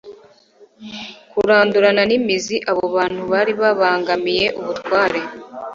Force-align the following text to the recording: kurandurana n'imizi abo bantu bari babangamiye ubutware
kurandurana 1.31 2.01
n'imizi 2.09 2.57
abo 2.71 2.83
bantu 2.95 3.21
bari 3.31 3.51
babangamiye 3.61 4.45
ubutware 4.59 5.19